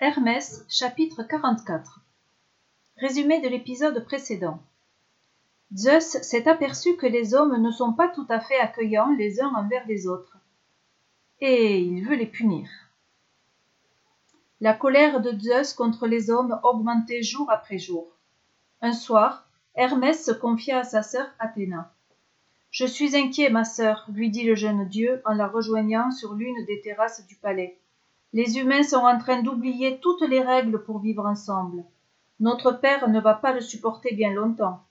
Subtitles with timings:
[0.00, 2.04] Hermès, chapitre 44
[2.98, 4.62] Résumé de l'épisode précédent.
[5.74, 9.52] Zeus s'est aperçu que les hommes ne sont pas tout à fait accueillants les uns
[9.56, 10.38] envers les autres,
[11.40, 12.68] et il veut les punir.
[14.60, 18.06] La colère de Zeus contre les hommes augmentait jour après jour.
[18.80, 21.92] Un soir, Hermès se confia à sa sœur Athéna.
[22.70, 26.64] Je suis inquiet, ma sœur, lui dit le jeune dieu en la rejoignant sur l'une
[26.66, 27.76] des terrasses du palais.
[28.32, 31.84] Les humains sont en train d'oublier toutes les règles pour vivre ensemble.
[32.40, 34.82] Notre père ne va pas le supporter bien longtemps.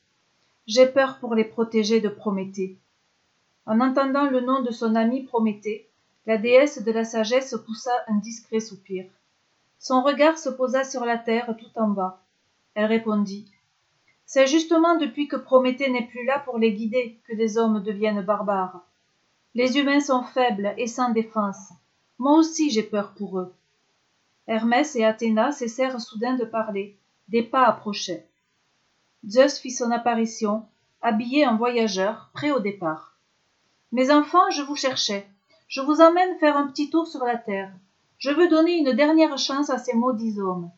[0.65, 2.77] J'ai peur pour les protéger de Prométhée.
[3.65, 5.87] En entendant le nom de son ami Prométhée,
[6.25, 9.05] la déesse de la sagesse poussa un discret soupir.
[9.79, 12.19] Son regard se posa sur la terre tout en bas.
[12.73, 13.51] Elle répondit.
[14.25, 18.23] C'est justement depuis que Prométhée n'est plus là pour les guider que les hommes deviennent
[18.23, 18.81] barbares.
[19.53, 21.71] Les humains sont faibles et sans défense.
[22.19, 23.53] Moi aussi j'ai peur pour eux.
[24.47, 26.97] Hermès et Athéna cessèrent soudain de parler.
[27.27, 28.25] Des pas approchaient.
[29.27, 30.65] Zeus fit son apparition,
[31.01, 33.17] habillé en voyageur, prêt au départ.
[33.91, 35.27] Mes enfants, je vous cherchais.
[35.67, 37.71] Je vous emmène faire un petit tour sur la terre.
[38.17, 40.71] Je veux donner une dernière chance à ces maudits hommes.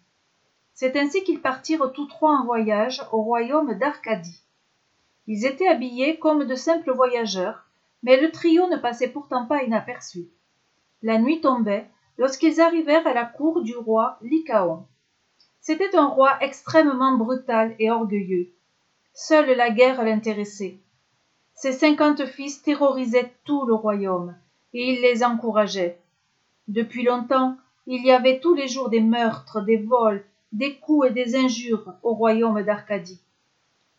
[0.73, 4.41] C'est ainsi qu'ils partirent tous trois en voyage au royaume d'Arcadie.
[5.27, 7.65] Ils étaient habillés comme de simples voyageurs,
[8.01, 10.27] mais le trio ne passait pourtant pas inaperçu.
[11.01, 14.85] La nuit tombait lorsqu'ils arrivèrent à la cour du roi Lycaon.
[15.61, 18.49] C'était un roi extrêmement brutal et orgueilleux.
[19.13, 20.77] Seule la guerre l'intéressait.
[21.53, 24.35] Ses cinquante fils terrorisaient tout le royaume,
[24.73, 25.99] et il les encourageait.
[26.67, 31.11] Depuis longtemps, il y avait tous les jours des meurtres, des vols, des coups et
[31.11, 33.21] des injures au royaume d'Arcadie.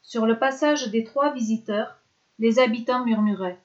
[0.02, 1.98] Sur le passage des trois visiteurs,
[2.38, 3.58] les habitants murmuraient.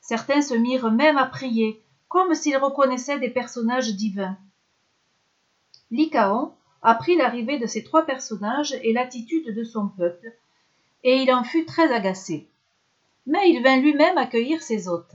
[0.00, 4.36] Certains se mirent même à prier comme s'il reconnaissait des personnages divins.
[5.90, 10.32] Lycaon apprit l'arrivée de ces trois personnages et l'attitude de son peuple,
[11.04, 12.48] et il en fut très agacé.
[13.26, 15.14] Mais il vint lui-même accueillir ses hôtes.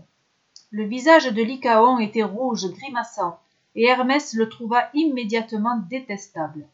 [0.71, 3.39] Le visage de Lycaon était rouge, grimaçant,
[3.75, 6.67] et Hermès le trouva immédiatement détestable.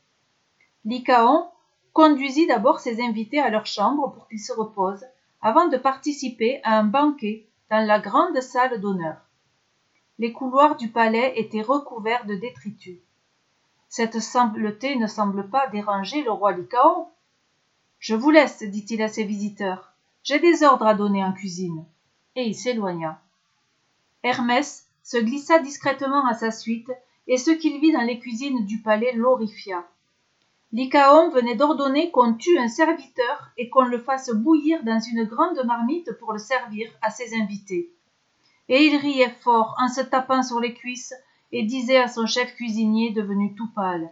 [0.86, 1.48] Lycaon
[1.94, 5.06] conduisit d'abord ses invités à leur chambre pour qu'ils se reposent,
[5.42, 9.16] avant de participer à un banquet dans la grande salle d'honneur
[10.20, 13.00] les couloirs du palais étaient recouverts de détritus.
[13.88, 17.08] Cette saleté ne semble pas déranger le roi Lycaon.
[18.00, 19.94] Je vous laisse, dit-il à ses visiteurs.
[20.24, 21.86] J'ai des ordres à donner en cuisine.
[22.36, 23.22] Et il s'éloigna.
[24.22, 26.92] Hermès se glissa discrètement à sa suite,
[27.28, 29.88] et ce qu'il vit dans les cuisines du palais l'horrifia.
[30.74, 35.64] Lycaon venait d'ordonner qu'on tue un serviteur et qu'on le fasse bouillir dans une grande
[35.66, 37.90] marmite pour le servir à ses invités
[38.70, 41.14] et il riait fort en se tapant sur les cuisses
[41.52, 44.10] et disait à son chef cuisinier devenu tout pâle.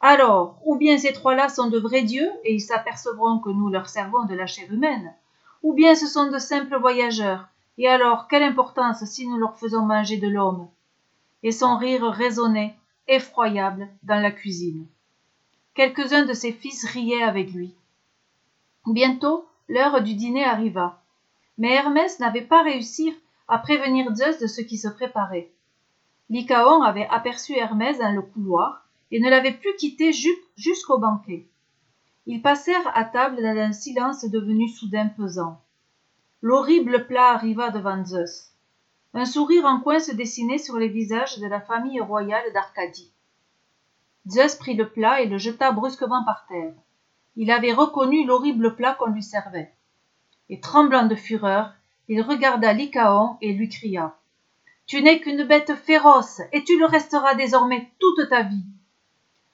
[0.00, 3.88] Alors ou bien ces trois-là sont de vrais dieux et ils s'apercevront que nous leur
[3.88, 5.14] servons de la chair humaine
[5.62, 7.48] ou bien ce sont de simples voyageurs.
[7.76, 10.68] Et alors quelle importance si nous leur faisons manger de l'homme?
[11.42, 12.74] Et son rire résonnait
[13.06, 14.86] effroyable dans la cuisine.
[15.74, 17.74] Quelques-uns de ses fils riaient avec lui.
[18.86, 21.00] Bientôt l'heure du dîner arriva.
[21.56, 23.14] Mais hermès n'avait pas réussi
[23.48, 25.50] à prévenir Zeus de ce qui se préparait.
[26.30, 30.12] Lycaon avait aperçu Hermès dans le couloir et ne l'avait plus quitté
[30.56, 31.46] jusqu'au banquet.
[32.26, 35.62] Ils passèrent à table dans un silence devenu soudain pesant.
[36.42, 38.52] L'horrible plat arriva devant Zeus.
[39.14, 43.10] Un sourire en coin se dessinait sur les visages de la famille royale d'Arcadie.
[44.28, 46.74] Zeus prit le plat et le jeta brusquement par terre.
[47.36, 49.72] Il avait reconnu l'horrible plat qu'on lui servait.
[50.50, 51.72] Et tremblant de fureur,
[52.08, 54.16] il regarda Lycaon et lui cria
[54.86, 58.64] Tu n'es qu'une bête féroce, et tu le resteras désormais toute ta vie.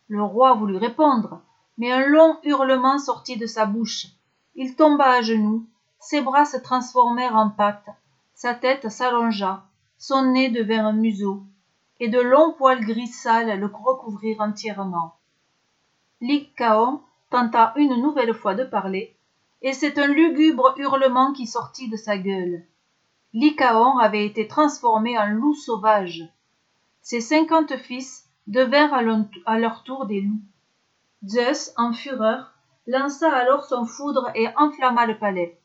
[0.09, 1.41] Le roi voulut répondre,
[1.78, 4.06] mais un long hurlement sortit de sa bouche.
[4.54, 5.66] Il tomba à genoux,
[5.98, 7.91] ses bras se transformèrent en pattes,
[8.34, 9.64] sa tête s'allongea,
[9.98, 11.43] son nez devint un museau,
[11.98, 15.17] et de longs poils gris sales le recouvrirent entièrement.
[16.20, 17.00] Lycaon
[17.31, 19.13] tenta une nouvelle fois de parler,
[19.64, 22.62] et c'est un lugubre hurlement qui sortit de sa gueule.
[23.32, 26.22] Lycaon avait été transformé en loup sauvage.
[27.00, 30.43] Ses cinquante fils devinrent à leur tour des loups.
[31.26, 32.52] Zeus, en fureur,
[32.87, 35.58] lança alors son foudre et enflamma le palais.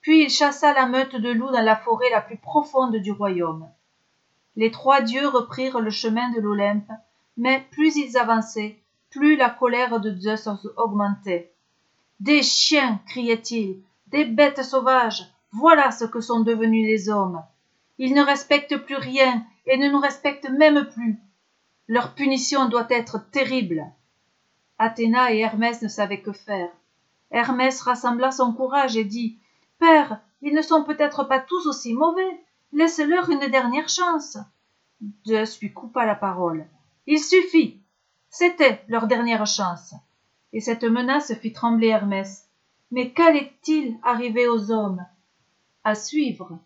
[0.00, 3.68] Puis il chassa la meute de loups dans la forêt la plus profonde du royaume.
[4.56, 6.90] Les trois dieux reprirent le chemin de l'Olympe,
[7.36, 10.48] mais plus ils avançaient, plus la colère de Zeus
[10.78, 11.52] augmentait.
[12.20, 17.42] Des chiens, criait-il, des bêtes sauvages, voilà ce que sont devenus les hommes.
[17.98, 21.18] Ils ne respectent plus rien et ne nous respectent même plus.
[21.86, 23.84] leur punition doit être terrible.
[24.78, 26.70] Athéna et hermès ne savaient que faire.
[27.30, 29.38] Hermès rassembla son courage et dit
[29.78, 32.40] père ils ne sont peut-être pas tous aussi mauvais.
[32.72, 34.38] Laisse-leur une dernière chance
[35.26, 36.66] zeus lui coupa la parole
[37.10, 37.80] il suffit.
[38.28, 39.94] C'était leur dernière chance
[40.52, 42.48] et cette menace fit trembler hermès.
[42.90, 45.04] Mais qu'allait-il arriver aux hommes?
[45.84, 46.58] À suivre